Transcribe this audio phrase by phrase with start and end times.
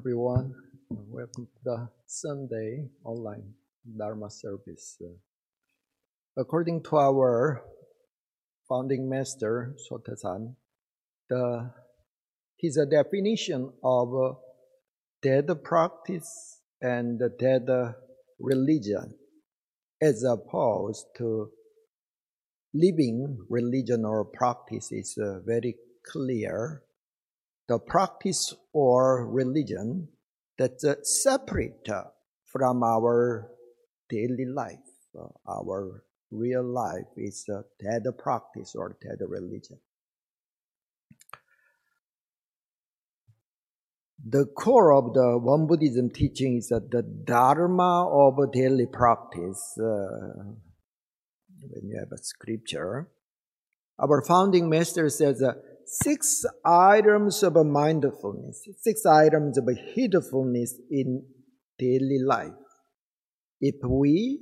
[0.00, 0.54] everyone.
[0.88, 3.52] Welcome to the Sunday online
[3.98, 4.96] Dharma service.
[6.38, 7.62] According to our
[8.66, 10.54] founding master, Sotaesan,
[11.28, 11.70] the,
[12.56, 14.38] his definition of
[15.20, 17.68] dead practice and dead
[18.38, 19.12] religion
[20.00, 21.50] as opposed to
[22.72, 25.74] living religion or practice is uh, very
[26.10, 26.84] clear
[27.70, 30.08] the practice or religion
[30.58, 32.02] that's uh, separate uh,
[32.44, 33.48] from our
[34.08, 34.90] daily life.
[35.16, 36.02] Uh, our
[36.32, 39.78] real life is a dead practice or dead religion.
[44.26, 49.78] The core of the Won Buddhism teaching is that the dharma of daily practice.
[49.78, 50.56] Uh,
[51.70, 53.10] when you have a scripture,
[54.00, 55.40] our founding master says
[55.90, 61.24] six items of mindfulness, six items of heedfulness in
[61.78, 62.52] daily life.
[63.60, 64.40] If we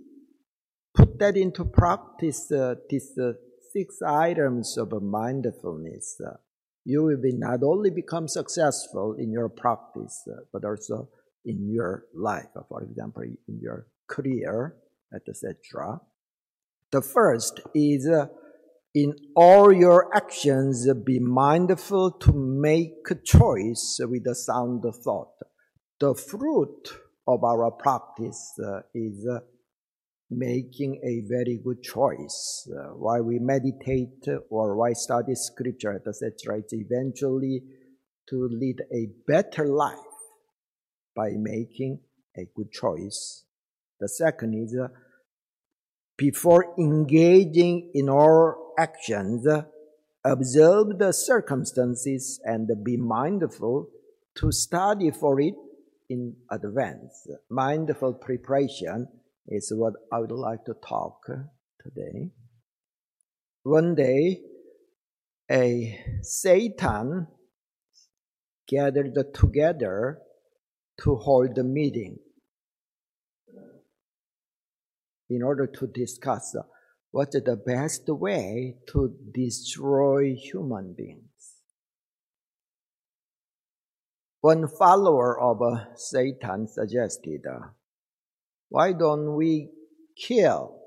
[0.95, 3.33] put that into practice, uh, these uh,
[3.73, 6.37] six items of mindfulness, uh,
[6.85, 11.09] you will be not only become successful in your practice, uh, but also
[11.47, 12.49] in your life.
[12.69, 14.77] For example, in your career,
[15.15, 16.01] etc.
[16.93, 18.27] The first is uh,
[18.95, 25.35] in all your actions, be mindful to make choice with a sound thought.
[26.01, 26.89] The fruit
[27.27, 29.27] of our practice uh, is
[30.31, 32.69] making a very good choice.
[32.71, 37.63] Uh, we meditate or while study scripture, etc., it's eventually
[38.29, 39.99] to lead a better life
[41.17, 42.01] by making
[42.37, 43.45] a good choice.
[44.01, 44.89] The second is uh,
[46.19, 49.47] before engaging in our actions,
[50.25, 53.89] observe the circumstances and be mindful
[54.35, 55.55] to study for it
[56.11, 57.27] in advance.
[57.49, 59.07] Mindful preparation
[59.47, 61.25] is what I would like to talk
[61.81, 62.31] today.
[63.63, 64.41] One day,
[65.51, 67.29] a Satan
[68.67, 70.19] gathered together
[71.03, 72.19] to hold a meeting
[75.31, 76.57] in order to discuss
[77.11, 81.25] what's the best way to destroy human beings.
[84.41, 85.59] One follower of
[85.97, 87.43] Satan suggested,
[88.69, 89.71] why don't we
[90.17, 90.79] kill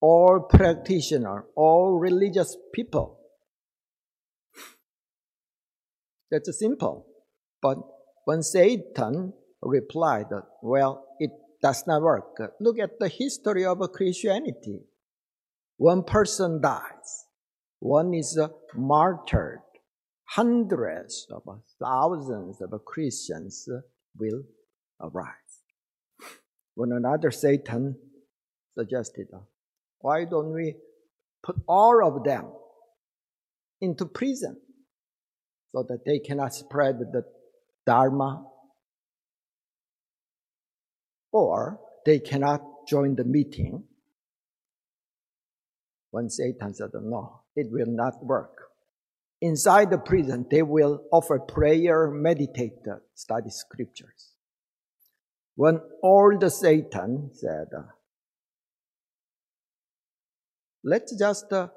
[0.00, 3.18] all practitioners, all religious people?
[6.30, 7.06] That's simple.
[7.60, 7.78] But
[8.24, 9.32] when Satan
[9.62, 10.26] replied,
[10.62, 11.30] well, it
[11.62, 12.40] does not work.
[12.60, 14.80] Look at the history of Christianity.
[15.76, 17.26] One person dies,
[17.80, 19.60] one is uh, martyred.
[20.24, 23.80] Hundreds of uh, thousands of Christians uh,
[24.18, 24.42] will
[25.00, 25.34] arise.
[26.74, 27.96] When another Satan
[28.78, 29.26] suggested,
[29.98, 30.76] why don't we
[31.42, 32.46] put all of them
[33.80, 34.56] into prison
[35.74, 37.24] so that they cannot spread the
[37.84, 38.46] Dharma
[41.32, 43.84] or they cannot join the meeting.
[46.10, 48.58] When Satan said, no, it will not work.
[49.40, 54.34] Inside the prison, they will offer prayer, meditate, study scriptures.
[55.56, 57.68] When old Satan said,
[60.84, 61.68] let's just uh,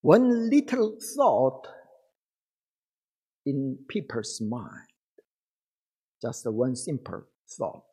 [0.00, 1.66] one little thought
[3.46, 4.88] in people's mind,
[6.20, 7.91] just one simple thought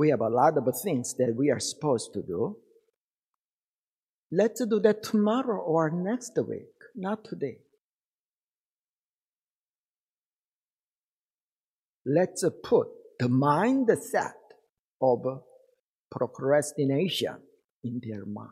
[0.00, 2.56] we have a lot of things that we are supposed to do.
[4.32, 7.58] Let's do that tomorrow or next week, not today.
[12.06, 14.40] Let's put the mindset
[15.02, 15.42] of
[16.10, 17.36] procrastination
[17.84, 18.48] in their mind.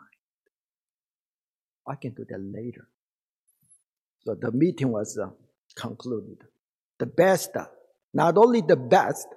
[1.88, 2.86] I can do that later.
[4.26, 5.30] So the meeting was uh,
[5.74, 6.44] concluded.
[6.98, 7.56] The best,
[8.12, 9.28] not only the best,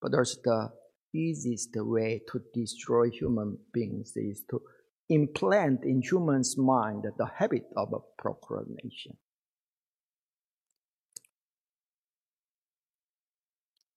[0.00, 0.77] but also the
[1.14, 4.60] easiest way to destroy human beings is to
[5.08, 7.88] implant in humans' mind the habit of
[8.18, 9.16] procrastination.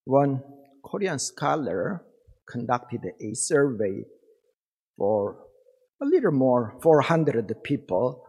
[0.05, 0.41] One
[0.83, 2.03] Korean scholar
[2.49, 4.03] conducted a survey
[4.97, 5.37] for
[6.01, 8.25] a little more 400 people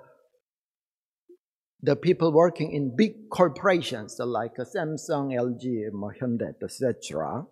[1.82, 7.44] the people working in big corporations like Samsung, LG, Hyundai, etc.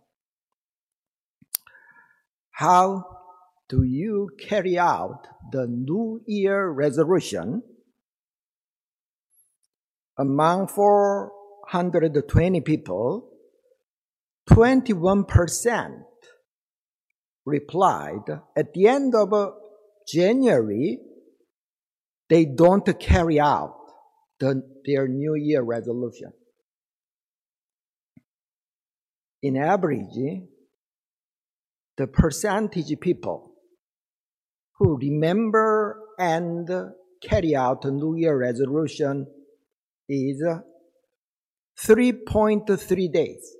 [2.60, 3.06] How
[3.70, 7.62] do you carry out the New Year resolution?
[10.18, 13.30] Among 420 people,
[14.50, 16.02] 21%
[17.46, 19.32] replied at the end of
[20.06, 20.98] January,
[22.28, 23.74] they don't carry out
[24.38, 26.34] the, their New Year resolution.
[29.42, 30.42] In average,
[32.00, 33.52] the percentage people
[34.78, 36.66] who remember and
[37.22, 39.26] carry out New Year resolution
[40.08, 40.42] is
[41.86, 43.54] 3.3 days.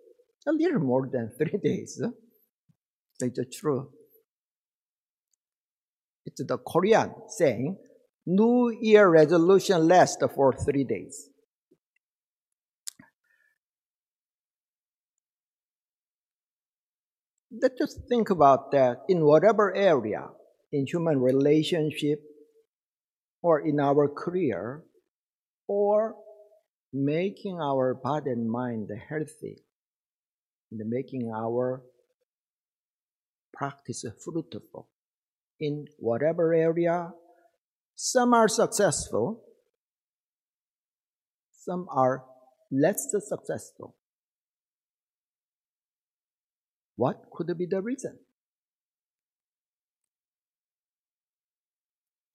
[0.49, 2.01] A little more than three days.
[3.21, 3.91] It's true.
[6.25, 7.77] It's the Korean saying,
[8.25, 11.29] New Year resolution lasts for three days.
[17.51, 20.29] Let's just think about that in whatever area,
[20.73, 22.21] in human relationship,
[23.43, 24.85] or in our career,
[25.67, 26.15] or
[26.93, 29.65] making our body and mind healthy,
[30.71, 31.83] and making our
[33.53, 34.89] practice fruitful
[35.59, 37.13] in whatever area.
[37.97, 39.43] Some are successful,
[41.53, 42.25] some are
[42.71, 43.97] less successful.
[47.01, 48.19] What could be the reason?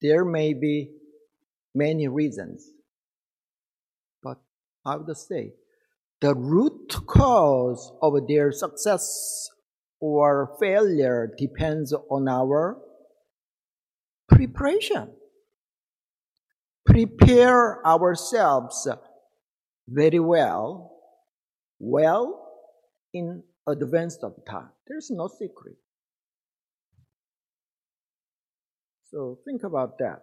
[0.02, 0.90] There may be
[1.72, 2.68] many reasons,
[4.24, 4.38] but
[4.84, 5.54] I would say
[6.20, 9.48] the root cause of their success
[10.00, 12.76] or failure depends on our
[14.28, 15.12] preparation.
[16.84, 18.88] Prepare ourselves
[19.86, 20.90] very well,
[21.78, 22.50] well
[23.14, 24.70] in advance of time.
[24.86, 25.76] There's no secret.
[29.10, 30.22] So think about that.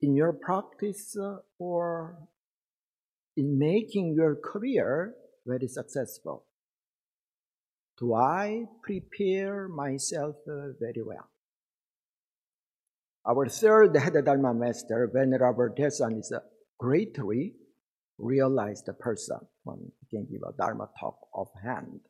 [0.00, 2.18] In your practice uh, or
[3.36, 5.14] in making your career
[5.46, 6.44] very successful.
[7.98, 11.30] Do I prepare myself uh, very well?
[13.26, 16.42] Our third head Dharma master, Venerable Daesan, is a
[16.78, 17.54] great greatly
[18.18, 22.00] realized person when he can give a Dharma talk offhand.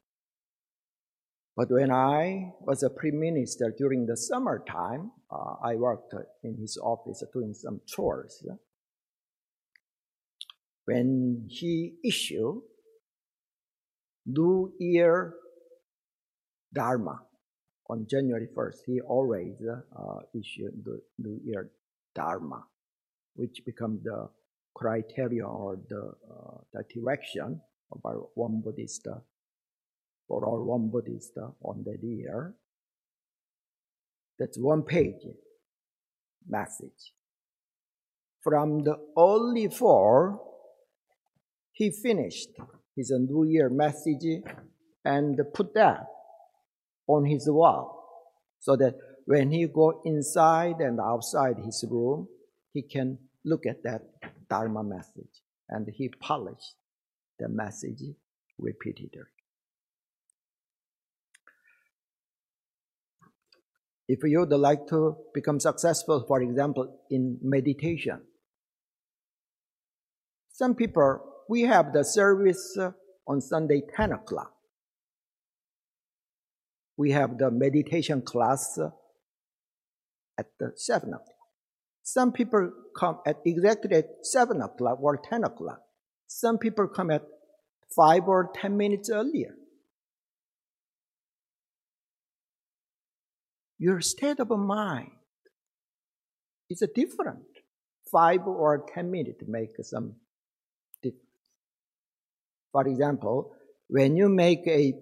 [1.56, 6.14] But when I was a prime minister during the summertime, uh, I worked
[6.44, 8.44] in his office doing some chores.
[10.84, 12.60] When he issued
[14.26, 15.34] New Year
[16.74, 17.20] Dharma
[17.88, 21.70] on January 1st, he always uh, issued the New Year
[22.14, 22.64] Dharma,
[23.34, 24.28] which becomes the
[24.76, 29.08] criteria or the, uh, the direction of our Won Buddhist
[30.28, 31.32] for all Won Buddhist
[31.64, 32.54] on that year.
[34.38, 35.22] That's one page
[36.46, 37.14] message.
[38.42, 40.42] From the only four,
[41.72, 42.50] he finished
[42.94, 44.42] his New Year message
[45.04, 46.06] and put that
[47.06, 48.04] on his wall
[48.60, 48.94] so that
[49.24, 52.28] when he go inside and outside his room,
[52.72, 54.15] he can look at that
[54.48, 56.74] Dharma message and he polished
[57.38, 58.02] the message
[58.58, 59.22] repeatedly.
[64.08, 68.20] If you would like to become successful, for example, in meditation,
[70.52, 72.78] some people, we have the service
[73.26, 74.52] on Sunday 10 o'clock.
[76.96, 78.78] We have the meditation class
[80.38, 81.35] at the 7 o'clock.
[82.06, 85.80] Some people come at exactly at 7 o'clock or 10 o'clock.
[86.28, 87.22] Some people come at
[87.94, 89.54] 5 or 10 minutes earlier.
[93.78, 95.10] your state of mind
[96.70, 97.44] is different.
[98.10, 100.14] Five or ten minutes make some
[101.02, 101.22] difference.
[102.72, 103.52] For example,
[103.88, 104.94] when you make a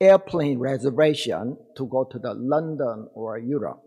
[0.00, 3.82] airplane reservation to go to the London or Europe,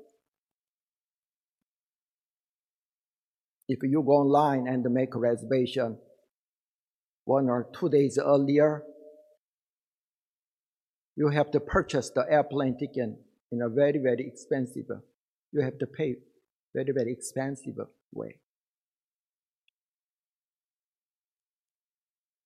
[3.67, 5.98] if you go online and make a reservation
[7.25, 8.84] one or two days earlier,
[11.15, 13.10] you have to purchase the airplane ticket
[13.51, 14.86] in a very, very expensive,
[15.51, 16.15] you have to pay
[16.74, 17.75] very, very expensive
[18.12, 18.39] way.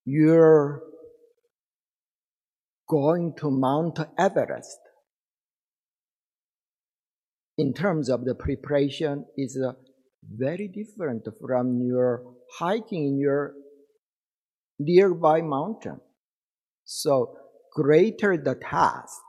[0.06, 0.84] You're
[2.90, 4.80] going to Mount Everest
[7.58, 9.74] in terms of the preparation is uh,
[10.24, 12.24] very different from your
[12.60, 13.54] hiking in your
[14.80, 16.00] nearby mountain.
[16.86, 17.38] So
[17.74, 19.22] greater the task,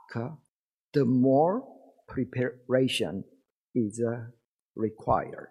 [0.93, 1.63] the more
[2.07, 3.23] preparation
[3.75, 4.23] is uh,
[4.75, 5.49] required.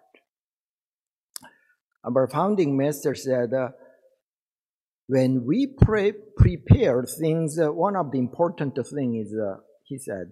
[2.03, 3.69] Our founding master said, uh,
[5.07, 10.31] when we pre- prepare things, uh, one of the important things is, uh, he said,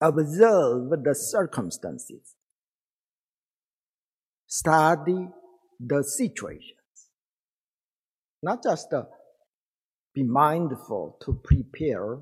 [0.00, 2.34] observe the circumstances,
[4.52, 5.28] study
[5.80, 7.08] the situations,
[8.42, 9.04] not just uh,
[10.14, 12.18] be mindful to prepare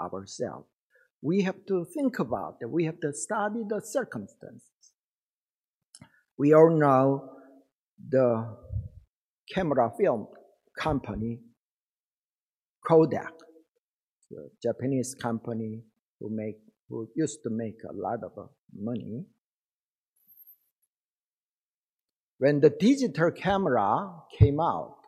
[0.00, 0.66] ourselves.
[1.20, 2.70] We have to think about it.
[2.70, 4.62] We have to study the circumstances.
[6.38, 7.28] We all know
[8.08, 8.56] the
[9.54, 10.28] camera film
[10.78, 11.40] company,
[12.86, 13.34] Kodak,
[14.30, 15.82] the Japanese company
[16.18, 16.56] who make
[16.88, 19.26] who used to make a lot of money.
[22.38, 24.98] When the digital camera came out,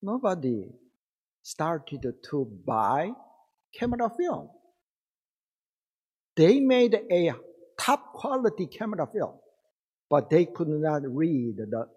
[0.00, 0.70] nobody
[1.42, 3.10] started to buy
[3.74, 4.48] camera film.
[6.36, 7.32] They made a
[7.78, 9.34] top quality camera film,
[10.08, 11.88] but they could not read the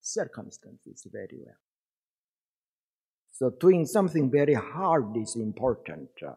[0.00, 1.54] circumstances very well.
[3.32, 6.08] So doing something very hard is important.
[6.26, 6.32] Uh,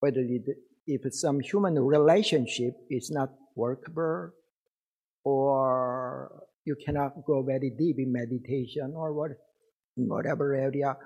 [0.00, 0.44] whether it,
[0.86, 4.30] if some human relationship is not workable
[5.26, 6.30] or
[6.64, 9.32] you cannot go very deep in meditation or what,
[9.96, 10.96] in whatever area.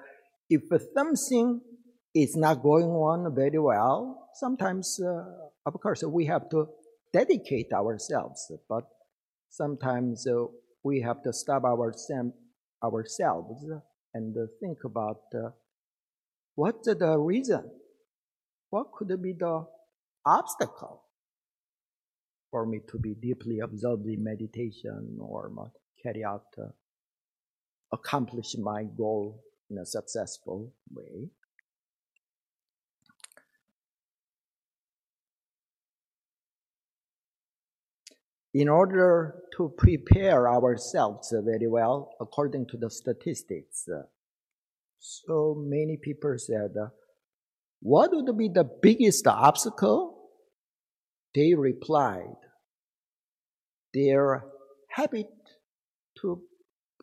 [0.51, 1.63] If something
[2.15, 5.25] is not going on very well, sometimes, uh,
[5.65, 6.69] of course, we have to
[7.15, 8.85] dedicate ourselves, but
[9.49, 10.45] sometimes uh,
[10.85, 12.35] we have to stop ourselves
[12.83, 13.63] ourselves
[14.15, 15.51] and think about uh,
[16.55, 17.71] what's the reason?
[18.71, 19.67] What could be the
[20.25, 21.05] obstacle
[22.51, 25.51] for me to be deeply absorbed in meditation or
[26.03, 26.67] carry out, uh,
[27.93, 31.31] accomplish my goal in a successful way?
[38.53, 43.89] in order to prepare ourselves very well according to the statistics.
[44.99, 46.75] So many people said,
[47.81, 50.20] what would be the biggest obstacle?
[51.35, 52.37] They replied,
[53.93, 54.45] their
[54.89, 55.31] habit
[56.21, 56.43] to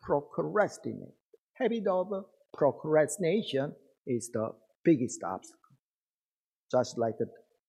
[0.02, 1.14] procrastinate.
[1.54, 3.74] Habit of procrastination
[4.06, 4.50] is the
[4.84, 5.58] biggest obstacle.
[6.70, 7.16] Just like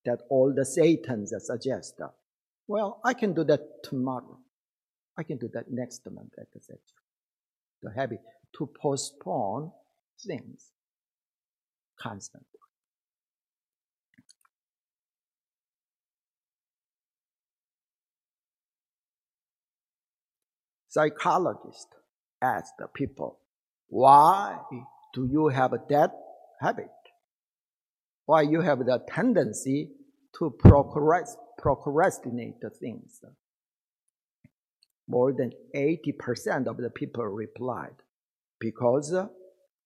[0.06, 2.00] that all the Satans suggest
[2.70, 4.38] well, I can do that tomorrow.
[5.18, 6.78] I can do that next month, etc.
[7.82, 8.20] The habit
[8.58, 9.72] to postpone
[10.26, 10.68] things
[12.00, 12.60] constantly.
[20.90, 21.88] Psychologists
[22.42, 23.40] asked the people,
[23.88, 24.58] why
[25.14, 26.12] do you have that
[26.60, 26.90] habit?
[28.26, 29.92] Why you have the tendency
[30.38, 32.56] to procrastinate?
[32.80, 33.22] things.
[35.08, 37.96] More than 80% of the people replied,
[38.60, 39.14] because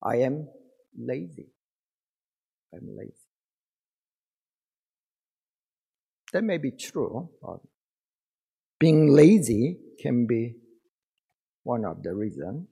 [0.01, 0.47] I am
[0.97, 1.47] lazy.
[2.73, 3.13] I'm lazy.
[6.33, 7.29] That may be true.
[8.79, 10.55] Being lazy can be
[11.63, 12.67] one of the reasons.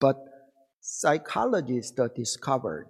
[0.00, 0.16] But
[0.80, 2.88] psychologists discovered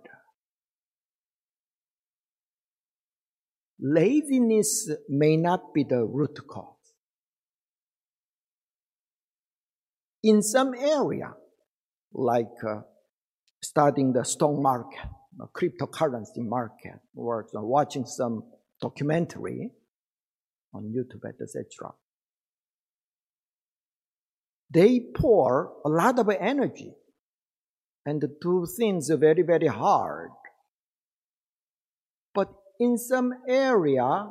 [3.80, 6.74] laziness may not be the root cause.
[10.22, 11.32] In some area,
[12.12, 12.80] like uh,
[13.62, 14.98] studying the stock market,
[15.56, 18.42] cryptocurrency market, or watching some
[18.80, 19.70] documentary
[20.74, 21.92] on YouTube, etc.,
[24.70, 26.94] they pour a lot of energy
[28.04, 30.30] and do things very, very hard
[32.34, 34.30] But in some area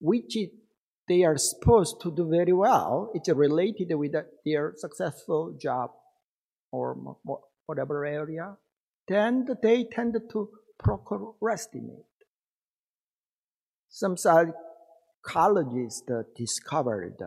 [0.00, 0.36] which
[1.08, 4.12] they are supposed to do very well, it's related with
[4.44, 5.90] their successful job
[6.72, 7.16] or
[7.66, 8.56] whatever area,
[9.08, 12.04] then they tend to procrastinate.
[13.88, 17.18] Some psychologists discovered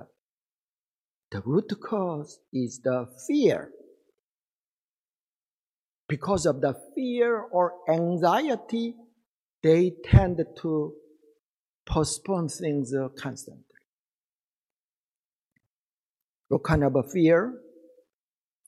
[1.31, 3.71] the root cause is the fear.
[6.07, 8.95] Because of the fear or anxiety
[9.63, 10.93] they tend to
[11.85, 13.63] postpone things constantly.
[16.47, 17.53] What kind of a fear?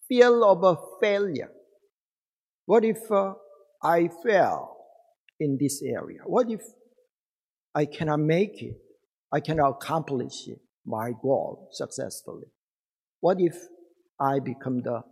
[0.08, 1.52] Fear of a failure.
[2.66, 3.34] What if uh,
[3.82, 4.76] I fail
[5.40, 6.20] in this area?
[6.26, 6.62] What if
[7.74, 8.76] I cannot make it?
[9.32, 10.48] I cannot accomplish
[10.90, 12.48] my goal successfully?
[13.22, 13.56] What if
[14.20, 15.04] I become the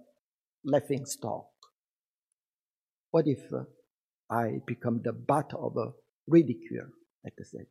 [0.66, 1.48] laughing stock?
[3.12, 3.64] What if uh,
[4.30, 5.92] I become the butt of a
[6.28, 6.90] ridicule,
[7.26, 7.66] etc.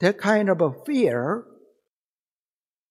[0.00, 1.44] That kind of a fear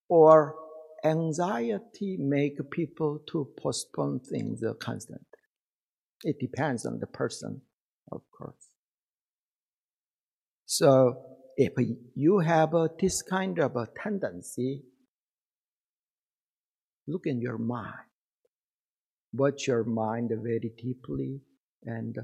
[0.10, 0.56] or
[1.03, 5.25] anxiety make people to postpone things constantly.
[6.24, 7.62] It depends on the person,
[8.12, 8.67] of course.
[10.65, 11.26] So
[11.58, 11.74] if
[12.14, 14.84] you have uh, this kind of a tendency,
[17.08, 18.06] look in your mind.
[19.34, 21.42] Watch your mind very deeply
[21.84, 22.16] and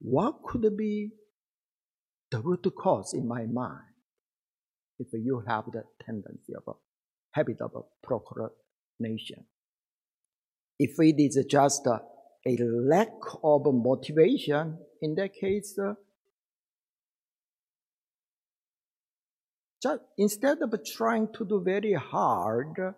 [0.00, 1.10] what could be
[2.32, 3.86] the root cause in my mind
[4.98, 6.72] if you have the tendency of a
[7.32, 9.44] habit of a procrastination.
[10.78, 12.00] If it is just a,
[12.46, 13.08] a lack
[13.42, 15.94] of motivation, in that case, uh,
[19.82, 22.94] just instead of trying to do very hard,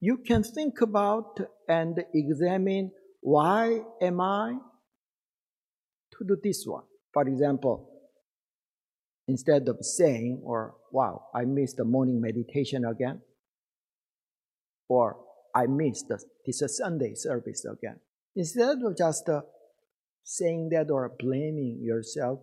[0.00, 2.90] you can think about and examine
[3.20, 4.56] why am I
[6.12, 6.84] to do this one?
[7.12, 7.88] For example,
[9.26, 13.20] instead of saying, or wow, I missed the morning meditation again,
[14.88, 15.18] or
[15.54, 16.06] I missed
[16.46, 18.00] this Sunday service again.
[18.36, 19.28] Instead of just
[20.24, 22.40] saying that or blaming yourself,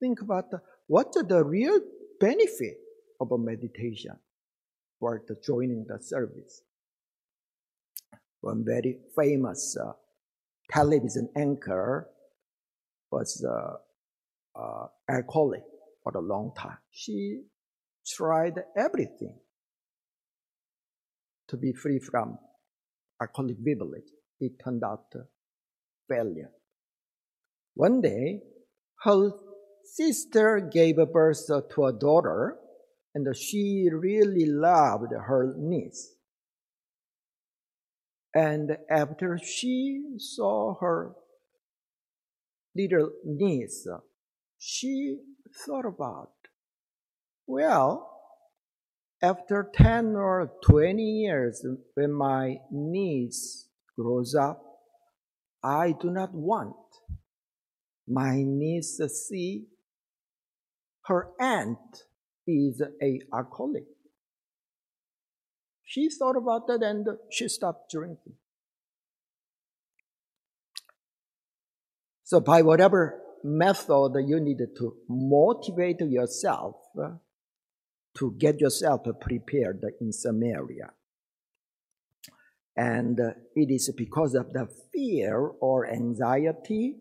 [0.00, 1.80] think about uh, what's the real
[2.20, 2.78] benefit
[3.20, 4.16] of a meditation
[5.00, 6.62] for the joining the service.
[8.40, 9.92] One very famous uh,
[10.70, 12.08] television anchor
[13.10, 15.62] was uh, uh, alcoholic
[16.02, 16.78] for a long time.
[16.90, 17.42] She
[18.06, 19.34] tried everything
[21.48, 22.38] to be free from
[23.20, 24.10] alcoholic beverage.
[24.40, 25.12] It turned out
[26.08, 26.50] failure.
[27.74, 28.42] One day,
[29.04, 29.30] her
[29.94, 32.58] sister gave birth to a daughter,
[33.14, 36.14] and she really loved her niece.
[38.34, 41.14] And after she saw her
[42.74, 43.86] little niece,
[44.58, 45.18] she
[45.64, 46.32] thought about,
[47.46, 48.12] well,
[49.22, 54.62] after 10 or 20 years, when my niece grows up,
[55.62, 56.76] I do not want
[58.06, 59.66] my niece to see
[61.06, 62.04] her aunt
[62.46, 63.84] is a alcoholic.
[65.84, 68.34] She thought about that and she stopped drinking.
[72.24, 76.74] So by whatever method you need to motivate yourself
[78.16, 80.90] to get yourself prepared in Samaria.
[82.76, 86.96] And uh, it is because of the fear or anxiety,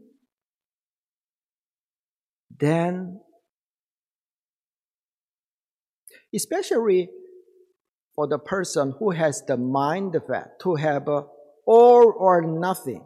[2.57, 3.19] then,
[6.35, 7.09] especially
[8.15, 10.15] for the person who has the mind
[10.61, 13.03] to have all or nothing.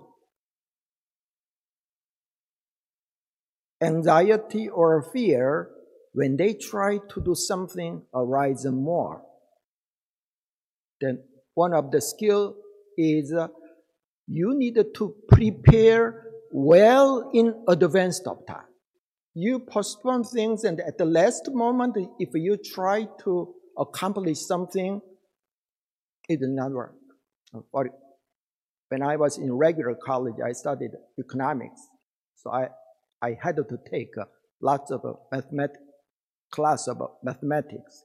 [3.81, 5.69] Anxiety or fear,
[6.13, 9.23] when they try to do something, arise more.
[10.99, 12.55] Then one of the skill
[12.97, 13.33] is
[14.27, 18.68] you need to prepare well in advance of time.
[19.33, 25.01] You postpone things and at the last moment, if you try to accomplish something,
[26.27, 26.95] it did not work.
[27.71, 27.87] But
[28.89, 31.79] when I was in regular college, I studied economics.
[32.35, 32.69] So I,
[33.21, 34.13] I had to take
[34.61, 35.77] lots of uh, mathemat-
[36.51, 38.03] class of mathematics.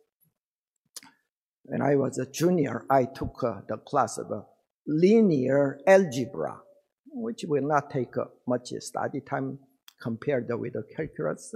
[1.65, 4.27] When I was a junior, I took the class of
[4.87, 6.61] linear algebra,
[7.07, 8.15] which will not take
[8.47, 9.59] much study time
[10.05, 11.55] compared with the calculus.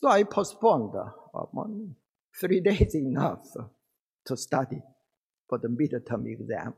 [0.00, 1.64] So I postponed uh,
[2.40, 3.44] three days enough
[4.26, 4.80] to study
[5.48, 6.74] for the midterm exam.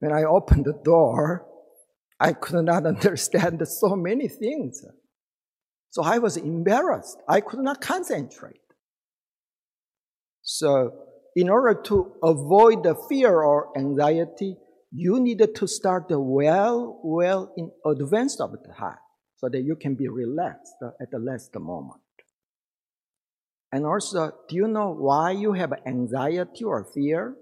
[0.00, 1.46] When I opened the door,
[2.18, 4.84] I could not understand so many things.
[5.90, 7.18] So I was embarrassed.
[7.28, 8.60] I could not concentrate.
[10.42, 10.92] So
[11.36, 14.56] in order to avoid the fear or anxiety,
[14.96, 18.96] you need to start well, well in advance of the time
[19.34, 22.00] so that you can be relaxed at the last moment.
[23.72, 27.34] And also, do you know why you have anxiety or fear?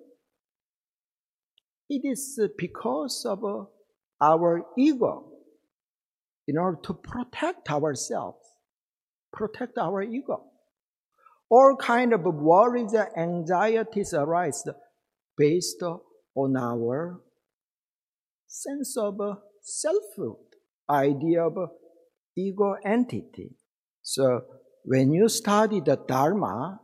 [1.91, 3.65] It is because of uh,
[4.19, 5.29] our ego.
[6.49, 8.39] In order to protect ourselves,
[9.31, 10.45] protect our ego.
[11.51, 14.65] All kind of worries and anxieties arise
[15.37, 15.83] based
[16.35, 17.21] on our
[18.53, 20.37] sense of uh, selfhood,
[20.91, 21.67] idea of uh,
[22.37, 23.51] ego entity.
[24.03, 24.43] So
[24.85, 26.79] when you study the Dharma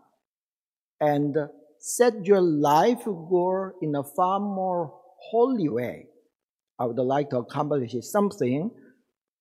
[0.99, 1.37] and
[1.79, 4.99] set your life goal in a far more
[5.31, 6.07] holy way,
[6.79, 8.71] I would like to accomplish something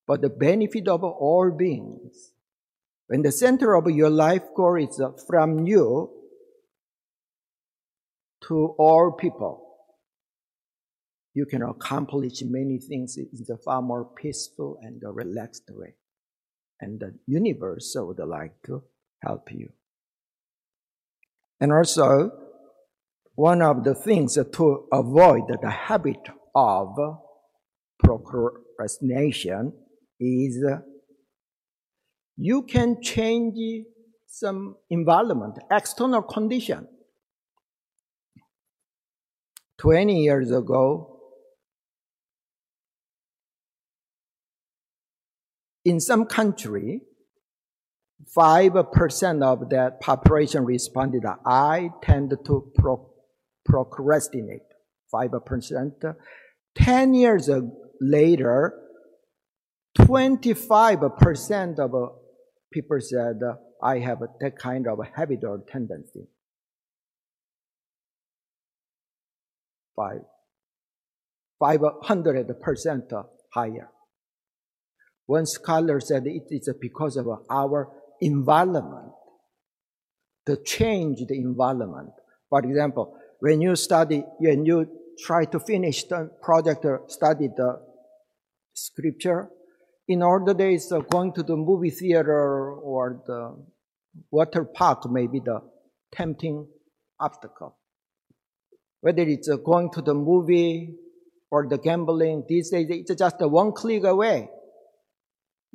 [0.05, 2.33] for the benefit of all beings.
[3.07, 6.09] When the center of your life goal is uh, from you
[8.49, 9.66] to all people,
[11.37, 15.93] you can accomplish many things in a far more peaceful and relaxed way.
[16.81, 18.81] And the universe would like to
[19.21, 19.69] help you.
[21.59, 22.31] And also,
[23.35, 26.23] one of the things to avoid the habit
[26.55, 26.95] of
[27.99, 29.73] procrastination
[30.19, 30.65] is
[32.35, 33.85] you can change
[34.25, 36.87] some environment, external condition.
[39.77, 41.13] 20 years ago,
[45.87, 47.01] in some country,
[48.37, 53.09] 5% of that population responded, I tend to pro-
[53.63, 54.67] procrastinate.
[55.13, 56.15] 5%.
[56.75, 57.49] 10 years
[58.01, 58.73] later,
[59.97, 62.15] 25% of
[62.69, 63.39] people said,
[63.81, 66.27] I have that kind of habit or tendency.
[69.95, 70.19] Five.
[71.61, 73.89] 500% higher.
[75.27, 77.89] One scholar said it is because of our
[78.21, 79.11] environment,
[80.45, 82.11] the change the environment.
[82.49, 84.87] For example, when you study, when you
[85.19, 87.79] try to finish the project or study the
[88.73, 89.49] scripture,
[90.07, 93.63] in older days, going to the movie theater or the
[94.31, 95.59] water park may be the
[96.13, 96.65] tempting
[97.19, 97.77] obstacle.
[99.01, 100.95] Whether it's going to the movie
[101.51, 104.49] or the gambling, these days it's just one click away.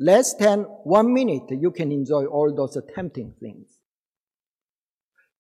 [0.03, 3.69] Less than one minute, you can enjoy all those tempting things.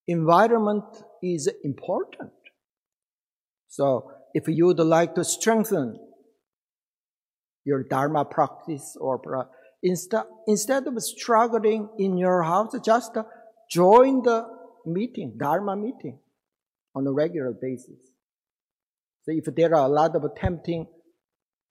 [0.06, 0.84] Environment
[1.20, 2.30] is important.
[3.66, 5.98] So if you would like to strengthen
[7.64, 9.48] your Dharma practice or
[9.82, 13.16] instead, instead of struggling in your house, just
[13.68, 14.46] join the
[14.86, 16.20] meeting, Dharma meeting
[16.94, 17.98] on a regular basis.
[19.24, 20.86] So if there are a lot of tempting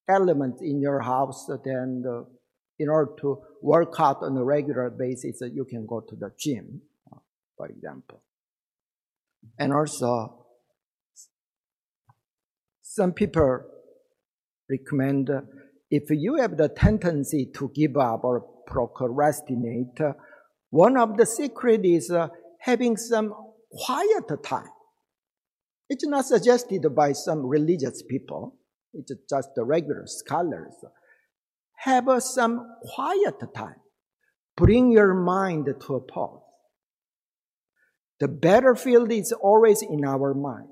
[0.10, 2.25] elements in your house, then the,
[2.82, 6.82] in order to work out on a regular basis, you can go to the gym,
[7.56, 8.24] for example.
[9.60, 10.46] And also,
[12.82, 13.62] some people
[14.70, 15.30] recommend
[15.91, 20.00] if you have the tendency to give up or procrastinate,
[20.70, 23.34] one of the secret is uh, having some
[23.72, 24.70] quiet time.
[25.89, 28.56] It's not suggested by some religious people.
[28.94, 30.74] It's just the regular scholars.
[31.84, 33.82] Have some quiet time.
[34.56, 36.41] Bring your mind to a pause.
[38.20, 40.67] The battlefield is always in our mind.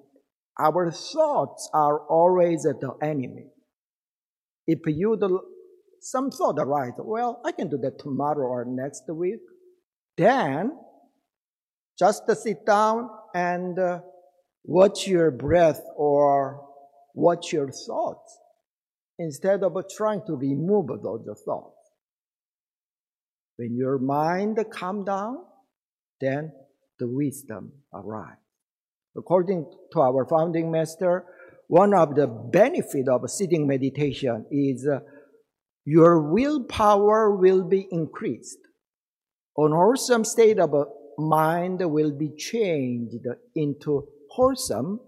[0.59, 3.47] Our thoughts are always the enemy.
[4.67, 5.41] If you do
[5.99, 9.39] some thought arise, well, I can do that tomorrow or next week,
[10.15, 10.77] then
[11.97, 14.01] just sit down and uh,
[14.63, 16.67] watch your breath or
[17.15, 18.37] watch your thoughts
[19.19, 21.75] instead of trying to remove those thoughts.
[23.57, 25.39] When your mind calm down,
[26.21, 26.53] then
[26.97, 28.39] the wisdom arrives.
[29.17, 31.25] According to our founding master,
[31.67, 34.99] one of the benefit of sitting meditation is uh,
[35.85, 38.59] your willpower will be increased.
[39.57, 40.73] An wholesome state of
[41.17, 45.01] mind will be changed into wholesome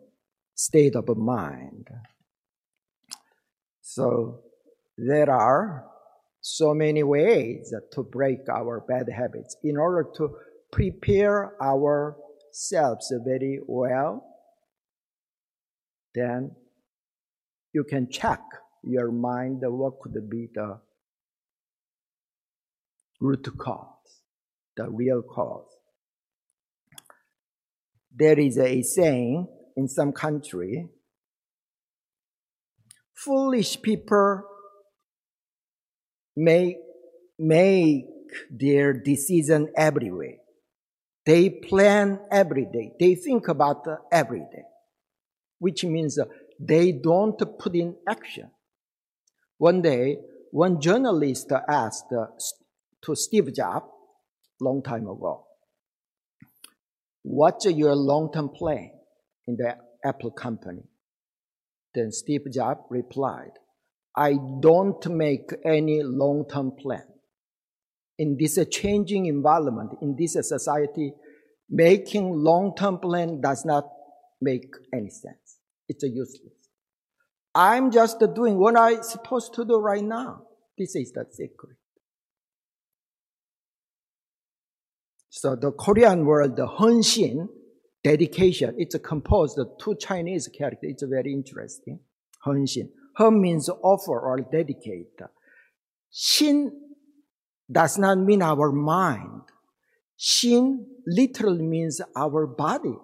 [0.56, 1.88] state of mind.
[3.93, 4.41] So
[4.97, 5.86] there are
[6.39, 10.36] so many ways to break our bad habits in order to
[10.71, 14.25] prepare ourselves very well
[16.13, 16.51] then
[17.73, 18.41] you can check
[18.84, 20.80] your mind what could be the
[23.19, 24.21] root cause,
[24.75, 25.69] the real cause.
[28.13, 30.89] There is a saying in some country,
[33.24, 34.44] foolish people
[36.36, 36.78] make,
[37.38, 38.06] make
[38.50, 40.40] their decision every way.
[41.26, 42.94] They plan every day.
[43.00, 44.64] They think about every day
[45.62, 46.18] which means
[46.60, 48.50] they don't put in action.
[49.60, 50.18] One day,
[50.50, 52.10] one journalist asked
[53.04, 53.86] to Steve Jobs,
[54.60, 55.46] long time ago,
[57.22, 58.90] what's your long-term plan
[59.48, 60.82] in the Apple company?
[61.93, 63.51] Then Steve Jobs replied,
[64.15, 67.04] I don't make any long-term plan.
[68.17, 71.13] In this changing environment, in this society,
[71.69, 73.86] making long-term plan does not
[74.41, 75.60] make any sense.
[75.88, 76.54] It's useless.
[77.54, 80.43] I'm just doing what I'm supposed to do right now.
[80.77, 81.77] This is the secret.
[85.30, 87.47] So the Korean word, the Henshin,
[88.04, 90.92] dedication, it's composed of two Chinese characters.
[90.92, 92.00] It's very interesting.
[92.46, 92.90] Henshin.
[93.18, 95.20] Hen means offer or dedicate.
[96.12, 96.72] Shin
[97.72, 99.42] does not mean our mind.
[100.18, 102.96] Shin literally means our body.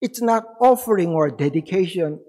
[0.00, 2.20] It's not offering or dedication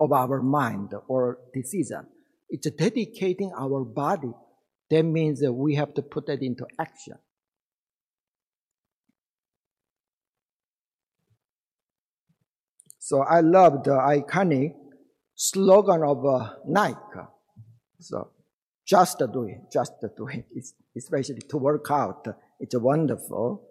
[0.00, 2.06] of our mind or decision.
[2.50, 4.32] It's dedicating our body.
[4.90, 7.18] That means that we have to put that into action.
[13.08, 14.74] So I love the iconic
[15.34, 17.24] slogan of uh, Nike.
[18.00, 18.32] So
[18.86, 20.44] just do it, just do it.
[20.54, 22.28] It's especially to work out.
[22.60, 23.66] It's a wonderful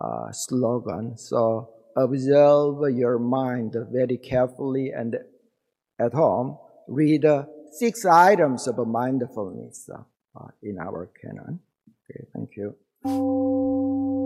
[0.00, 1.16] uh, slogan.
[1.16, 5.14] So observe your mind very carefully and
[6.00, 11.60] at home read uh, six items of mindfulness uh, in our canon.
[12.10, 14.25] Okay, thank you.